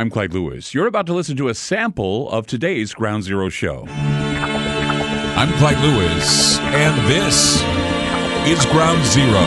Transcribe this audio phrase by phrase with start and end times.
[0.00, 0.72] I'm Clyde Lewis.
[0.72, 3.84] You're about to listen to a sample of today's Ground Zero show.
[3.86, 7.60] I'm Clyde Lewis, and this
[8.48, 9.44] is Ground Zero.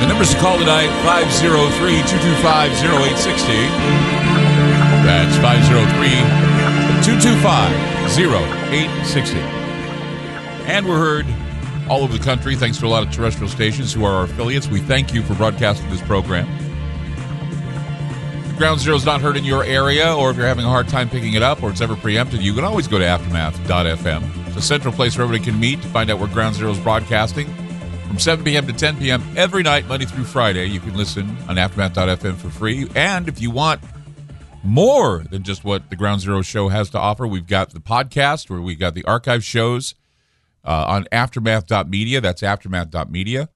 [0.00, 3.52] The numbers to call tonight 503 225 0860.
[5.04, 6.08] That's 503
[7.04, 7.68] 225
[8.16, 9.36] 0860.
[10.72, 11.26] And we're heard
[11.88, 14.68] all over the country thanks to a lot of terrestrial stations who are our affiliates.
[14.68, 16.48] We thank you for broadcasting this program.
[18.46, 20.88] If Ground Zero is not heard in your area, or if you're having a hard
[20.88, 24.46] time picking it up, or it's ever preempted, you can always go to aftermath.fm.
[24.48, 26.78] It's a central place where everybody can meet to find out where Ground Zero is
[26.78, 27.52] broadcasting.
[28.06, 28.66] From 7 p.m.
[28.66, 29.22] to 10 p.m.
[29.36, 32.86] every night, Monday through Friday, you can listen on aftermath.fm for free.
[32.94, 33.80] And if you want
[34.62, 38.50] more than just what the Ground Zero show has to offer, we've got the podcast
[38.50, 39.94] where we've got the archive shows
[40.64, 42.20] uh, on aftermath.media.
[42.20, 43.48] That's aftermath.media.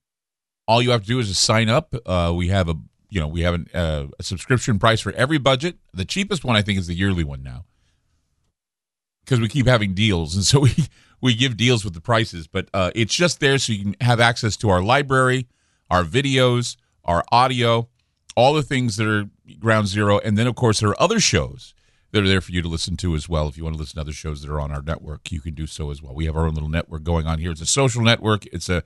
[0.69, 1.95] All you have to do is just sign up.
[2.05, 2.75] Uh, we have a
[3.11, 5.77] you know we have an, uh, a subscription price for every budget.
[5.95, 7.65] The cheapest one I think is the yearly one now
[9.25, 10.75] because we keep having deals, and so we
[11.21, 12.47] we give deals with the prices.
[12.47, 15.47] But uh, it's just there so you can have access to our library,
[15.91, 17.89] our videos, our audio,
[18.37, 19.27] all the things that are
[19.61, 21.75] Ground Zero, and then of course there are other shows
[22.13, 23.49] that are there for you to listen to as well.
[23.49, 25.55] If you want to listen to other shows that are on our network, you can
[25.55, 26.15] do so as well.
[26.15, 27.51] We have our own little network going on here.
[27.51, 28.47] It's a social network.
[28.47, 28.83] It's a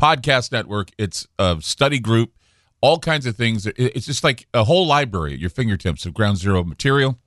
[0.00, 0.90] podcast network.
[0.98, 2.32] It's a study group.
[2.80, 3.66] All kinds of things.
[3.66, 7.18] It's just like a whole library at your fingertips of Ground Zero material,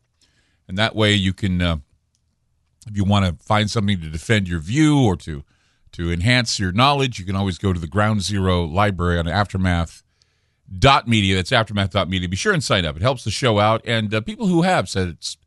[0.67, 1.77] and that way you can, uh,
[2.87, 5.43] if you want to find something to defend your view or to
[5.93, 10.03] to enhance your knowledge, you can always go to the Ground Zero library on Aftermath
[10.79, 12.27] dot media that's aftermath dot media.
[12.27, 12.95] Be sure and sign up.
[12.95, 13.81] It helps the show out.
[13.85, 15.37] And uh, people who have said it's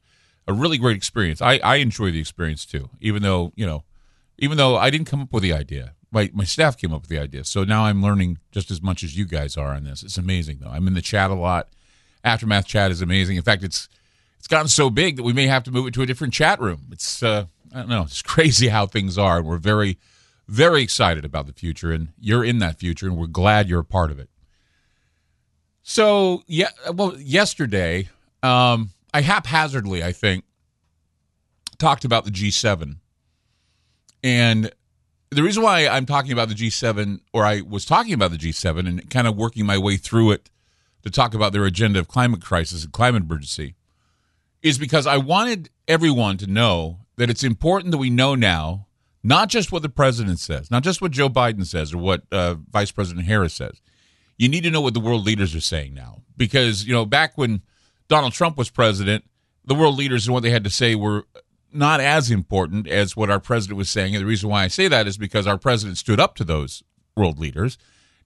[0.47, 1.43] a really great experience.
[1.43, 3.85] I i enjoy the experience too even though you know
[4.39, 5.95] even though i didn't come up with the idea.
[6.11, 7.45] My my staff came up with the idea.
[7.45, 10.03] So now i'm learning just as much as you guys are on this.
[10.03, 10.71] It's amazing though.
[10.71, 11.69] I'm in the chat a lot.
[12.25, 13.37] Aftermath chat is amazing.
[13.37, 13.89] In fact it's
[14.39, 16.61] it's gotten so big that we may have to move it to a different chat
[16.61, 16.87] room.
[16.93, 18.03] It's uh i don't know.
[18.03, 19.99] It's crazy how things are and we're very
[20.47, 23.85] very excited about the future and you're in that future and we're glad you're a
[23.85, 24.31] part of it
[25.89, 28.11] so yeah, well, yesterday,
[28.43, 30.45] um, I haphazardly, I think,
[31.79, 32.97] talked about the G7,
[34.23, 34.71] and
[35.31, 38.87] the reason why I'm talking about the G7, or I was talking about the G7,
[38.87, 40.51] and kind of working my way through it
[41.05, 43.75] to talk about their agenda of climate crisis and climate emergency,
[44.63, 48.89] is because I wanted everyone to know that it's important that we know now
[49.25, 52.57] not just what the president says, not just what Joe Biden says or what uh,
[52.71, 53.81] Vice President Harris says
[54.39, 56.23] you need to know what the world leaders are saying now.
[56.37, 57.63] Because, you know, back when
[58.07, 59.25] Donald Trump was president,
[59.65, 61.27] the world leaders and what they had to say were
[61.73, 64.15] not as important as what our president was saying.
[64.15, 66.83] And the reason why I say that is because our president stood up to those
[67.17, 67.77] world leaders.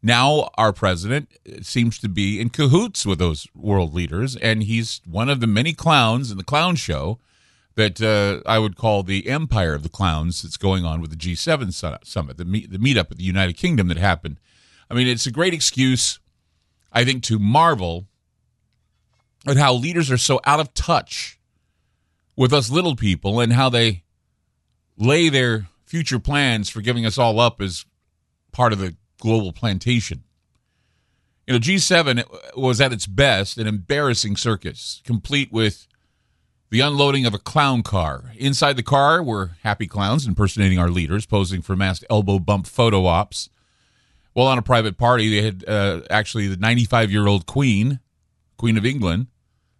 [0.03, 1.31] Now, our president
[1.63, 5.73] seems to be in cahoots with those world leaders, and he's one of the many
[5.73, 7.19] clowns in the clown show
[7.77, 11.17] that uh, I would call the empire of the clowns that's going on with the
[11.17, 14.39] G7 summit, the, meet, the meetup at the United Kingdom that happened
[14.93, 16.21] I mean, it's a great excuse,
[16.93, 18.09] I think, to marvel
[19.47, 21.41] at how leaders are so out of touch
[22.37, 24.03] with us little people and how they
[24.99, 27.87] lay their future plans for giving us all up as
[28.53, 30.25] part of the global plantation.
[31.47, 35.89] You know, G7 was at its best an embarrassing circus, complete with
[36.69, 38.33] the unloading of a clown car.
[38.37, 43.07] Inside the car were happy clowns impersonating our leaders, posing for masked elbow bump photo
[43.07, 43.49] ops.
[44.35, 48.01] Well, on a private party, they had uh, actually the 95 year old Queen,
[48.57, 49.27] Queen of England.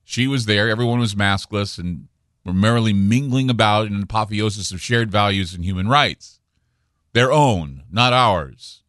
[0.05, 0.69] She was there.
[0.69, 2.09] Everyone was maskless and
[2.45, 6.41] were merrily mingling about in an apotheosis of shared values and human rights.
[7.13, 8.83] Their own, not ours.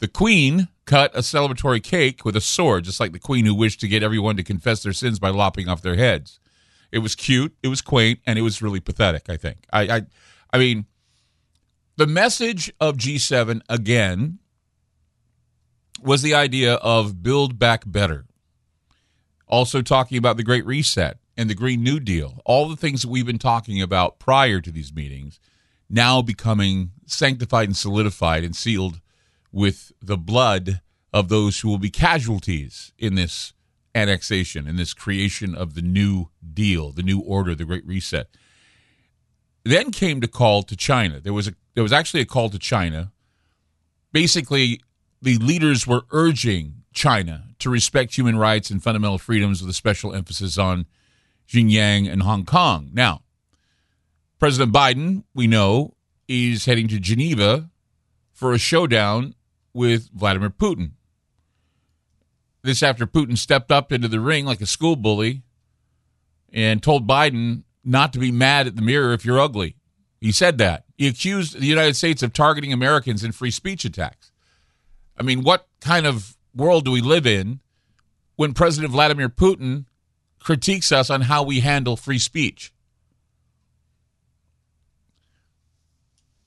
[0.00, 3.80] The Queen cut a celebratory cake with a sword, just like the Queen who wished
[3.80, 6.40] to get everyone to confess their sins by lopping off their heads.
[6.90, 9.66] It was cute, it was quaint, and it was really pathetic, I think.
[9.72, 10.02] I, I,
[10.52, 10.86] I mean,
[11.96, 14.39] the message of G7 again
[16.02, 18.26] was the idea of build back better.
[19.46, 23.08] Also, talking about the Great Reset and the Green New Deal, all the things that
[23.08, 25.40] we've been talking about prior to these meetings,
[25.88, 29.00] now becoming sanctified and solidified and sealed
[29.50, 30.80] with the blood
[31.12, 33.52] of those who will be casualties in this
[33.94, 38.28] annexation, in this creation of the new deal, the new order, the Great Reset.
[39.64, 41.20] Then came the call to China.
[41.20, 43.12] There was a there was actually a call to China,
[44.12, 44.80] basically
[45.22, 50.14] the leaders were urging China to respect human rights and fundamental freedoms with a special
[50.14, 50.86] emphasis on
[51.48, 52.90] Xinjiang and Hong Kong.
[52.92, 53.22] Now,
[54.38, 55.94] President Biden, we know,
[56.28, 57.68] is heading to Geneva
[58.32, 59.34] for a showdown
[59.74, 60.92] with Vladimir Putin.
[62.62, 65.42] this after Putin stepped up into the ring like a school bully
[66.52, 69.76] and told Biden not to be mad at the mirror if you're ugly.
[70.20, 70.84] He said that.
[70.98, 74.30] He accused the United States of targeting Americans in free speech attacks.
[75.20, 77.60] I mean, what kind of world do we live in
[78.36, 79.84] when President Vladimir Putin
[80.38, 82.72] critiques us on how we handle free speech?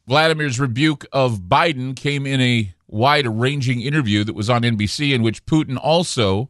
[0.07, 5.21] Vladimir's rebuke of Biden came in a wide ranging interview that was on NBC, in
[5.21, 6.49] which Putin also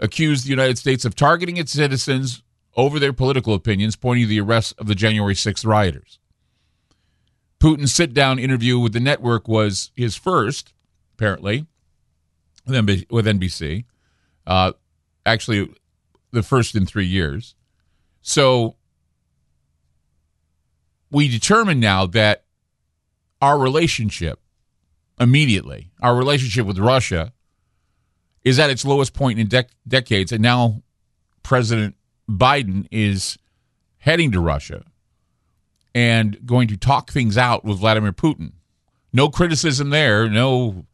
[0.00, 2.42] accused the United States of targeting its citizens
[2.74, 6.18] over their political opinions, pointing to the arrest of the January 6th rioters.
[7.60, 10.73] Putin's sit down interview with the network was his first,
[11.14, 11.66] apparently,
[12.66, 13.84] with NBC.
[14.46, 14.72] Uh,
[15.24, 15.72] actually,
[16.32, 17.54] the first in three years.
[18.22, 18.76] So
[21.10, 22.44] we determine now that
[23.40, 24.40] our relationship
[25.20, 27.32] immediately, our relationship with Russia,
[28.42, 30.32] is at its lowest point in dec- decades.
[30.32, 30.82] And now
[31.42, 31.94] President
[32.28, 33.38] Biden is
[33.98, 34.84] heading to Russia
[35.94, 38.52] and going to talk things out with Vladimir Putin.
[39.12, 40.86] No criticism there, no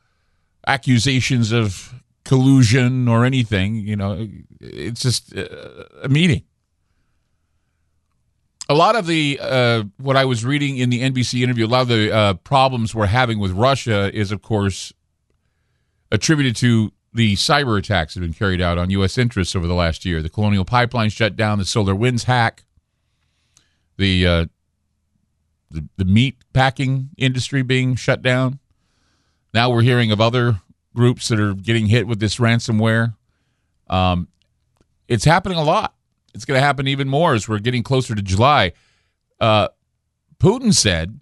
[0.67, 3.77] accusations of collusion or anything.
[3.77, 4.29] You know,
[4.61, 6.45] it's just a meeting.
[8.69, 11.83] A lot of the uh, what I was reading in the NBC interview, a lot
[11.83, 14.93] of the uh, problems we're having with Russia is, of course,
[16.13, 19.19] attributed to the cyber attacks that have been carried out on U.S.
[19.19, 20.23] interests over the last year.
[20.23, 22.63] The Colonial Pipeline shut down, the SolarWinds hack,
[23.97, 24.47] the uh,
[25.71, 28.61] the, the meat packing industry being shut down.
[29.53, 30.61] Now we're hearing of other
[30.95, 33.15] groups that are getting hit with this ransomware.
[33.89, 34.29] Um,
[35.09, 35.95] it's happening a lot.
[36.35, 38.73] It's going to happen even more as we're getting closer to July.
[39.41, 39.69] Uh,
[40.39, 41.19] Putin said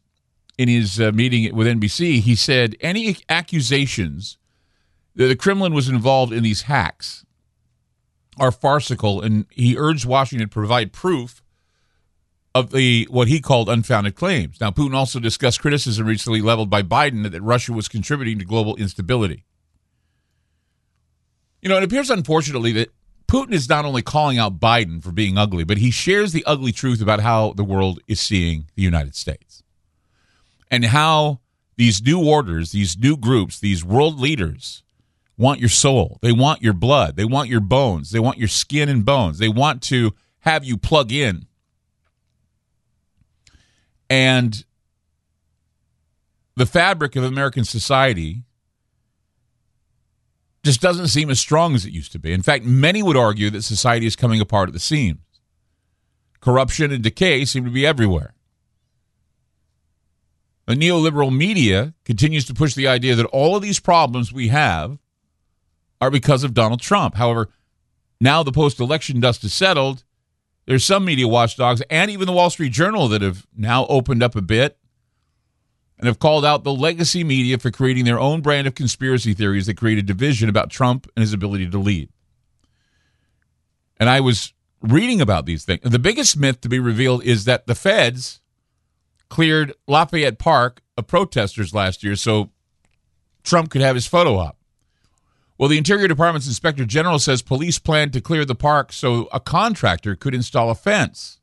[0.59, 4.39] in his uh, meeting with NBC, he said any accusations
[5.15, 7.25] that the Kremlin was involved in these hacks
[8.39, 11.43] are farcical, and he urged Washington to provide proof
[12.59, 14.61] of the what he called unfounded claims.
[14.61, 18.77] Now, Putin also discussed criticism recently leveled by Biden that Russia was contributing to global
[18.77, 19.45] instability.
[21.63, 22.91] You know, it appears unfortunately that
[23.27, 26.73] Putin is not only calling out Biden for being ugly, but he shares the ugly
[26.73, 29.63] truth about how the world is seeing the United States
[30.71, 31.41] and how
[31.77, 34.83] these new orders, these new groups, these world leaders
[35.37, 36.19] want your soul.
[36.23, 37.17] They want your blood.
[37.17, 38.11] They want your bones.
[38.11, 39.39] They want your skin and bones.
[39.39, 41.48] They want to have you plug in
[44.11, 44.65] and
[46.57, 48.43] the fabric of American society
[50.65, 52.33] just doesn't seem as strong as it used to be.
[52.33, 55.21] In fact, many would argue that society is coming apart at the seams.
[56.41, 58.35] Corruption and decay seem to be everywhere.
[60.67, 64.99] The neoliberal media continues to push the idea that all of these problems we have
[66.01, 67.15] are because of Donald Trump.
[67.15, 67.49] However,
[68.21, 70.05] now the post election dust is settled,
[70.69, 74.37] there's some media watchdogs and even the Wall Street Journal that have now opened up
[74.37, 74.77] a bit
[75.97, 79.65] and have called out the legacy media for creating their own brand of conspiracy theories
[79.65, 82.11] that create a division about Trump and his ability to lead.
[83.99, 85.81] And I was reading about these things.
[85.85, 88.43] The biggest myth to be revealed is that the feds
[89.31, 92.51] cleared Lafayette Park of protesters last year so
[93.43, 94.58] Trump could have his photo op.
[95.59, 99.41] Well, the Interior Department's Inspector General says police plan to clear the park so a
[99.41, 101.41] contractor could install a fence.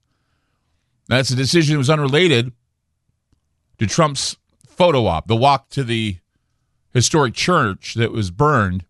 [1.07, 2.53] That's a decision that was unrelated
[3.77, 6.17] to Trump's photo op, the walk to the
[6.93, 8.85] historic church that was burned.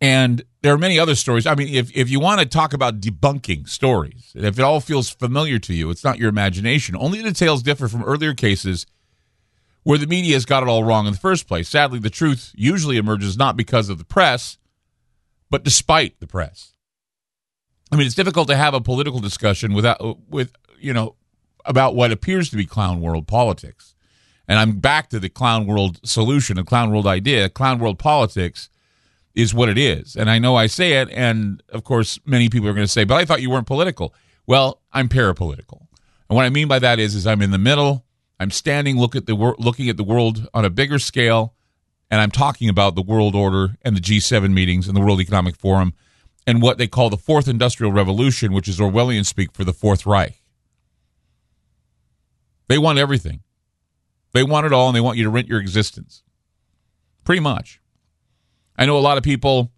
[0.00, 1.46] And there are many other stories.
[1.46, 5.10] I mean, if, if you want to talk about debunking stories, if it all feels
[5.10, 6.96] familiar to you, it's not your imagination.
[6.98, 8.86] Only the details differ from earlier cases
[9.84, 11.68] where the media has got it all wrong in the first place.
[11.68, 14.58] Sadly, the truth usually emerges not because of the press,
[15.50, 16.72] but despite the press.
[17.92, 21.14] I mean, it's difficult to have a political discussion without with you know
[21.64, 23.94] about what appears to be clown world politics.
[24.48, 27.48] And I'm back to the clown world solution, the clown world idea.
[27.48, 28.68] Clown world politics
[29.34, 30.16] is what it is.
[30.16, 33.04] And I know I say it, and of course, many people are going to say,
[33.04, 34.14] "But I thought you weren't political."
[34.46, 35.86] Well, I'm parapolitical,
[36.28, 38.03] and what I mean by that is, is I'm in the middle.
[38.38, 41.54] I'm standing look at the wor- looking at the world on a bigger scale,
[42.10, 45.56] and I'm talking about the world order and the G7 meetings and the World Economic
[45.56, 45.94] Forum
[46.46, 50.04] and what they call the Fourth Industrial Revolution, which is Orwellian speak for the Fourth
[50.04, 50.42] Reich.
[52.68, 53.40] They want everything.
[54.32, 56.22] They want it all, and they want you to rent your existence.
[57.24, 57.80] Pretty much.
[58.76, 59.70] I know a lot of people,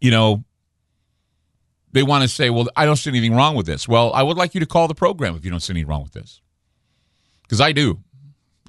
[0.00, 0.44] you know,
[1.92, 3.88] they want to say, well, I don't see anything wrong with this.
[3.88, 6.02] Well, I would like you to call the program if you don't see anything wrong
[6.02, 6.40] with this
[7.52, 7.98] because I do.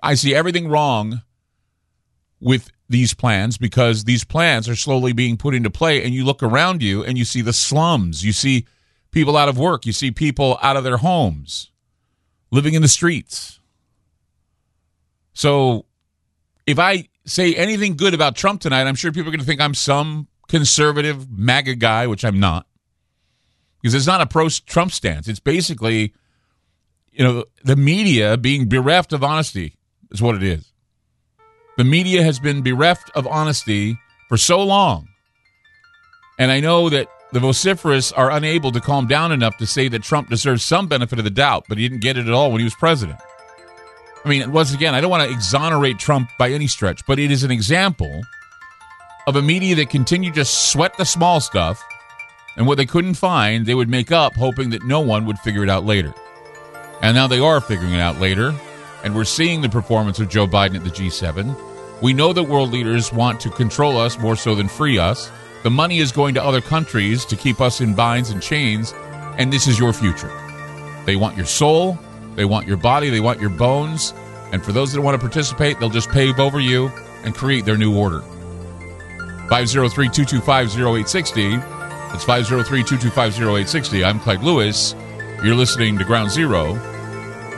[0.01, 1.21] I see everything wrong
[2.41, 6.03] with these plans because these plans are slowly being put into play.
[6.03, 8.67] And you look around you and you see the slums, you see
[9.11, 11.71] people out of work, you see people out of their homes,
[12.51, 13.61] living in the streets.
[15.31, 15.85] So
[16.67, 19.61] if I say anything good about Trump tonight, I'm sure people are going to think
[19.61, 22.67] I'm some conservative MAGA guy, which I'm not.
[23.81, 25.29] Because it's not a pro Trump stance.
[25.29, 26.13] It's basically,
[27.13, 29.75] you know, the media being bereft of honesty
[30.11, 30.71] is what it is.
[31.77, 33.97] The media has been bereft of honesty
[34.29, 35.07] for so long.
[36.39, 40.03] And I know that the vociferous are unable to calm down enough to say that
[40.03, 42.59] Trump deserves some benefit of the doubt, but he didn't get it at all when
[42.59, 43.19] he was president.
[44.25, 47.29] I mean, once again, I don't want to exonerate Trump by any stretch, but it
[47.29, 48.21] is an example
[49.27, 51.83] of a media that continued to sweat the small stuff,
[52.55, 55.63] and what they couldn't find, they would make up, hoping that no one would figure
[55.63, 56.13] it out later.
[57.03, 58.55] And now they are figuring it out later,
[59.03, 62.01] and we're seeing the performance of Joe Biden at the G7.
[62.01, 65.29] We know that world leaders want to control us more so than free us.
[65.63, 68.93] The money is going to other countries to keep us in binds and chains,
[69.37, 70.31] and this is your future.
[71.05, 71.99] They want your soul,
[72.35, 74.13] they want your body, they want your bones,
[74.53, 76.87] and for those that want to participate, they'll just pave over you
[77.25, 78.21] and create their new order.
[79.49, 81.55] 503 225 0860.
[82.15, 84.05] It's 503 225 0860.
[84.05, 84.95] I'm Clyde Lewis.
[85.43, 86.75] You're listening to Ground Zero,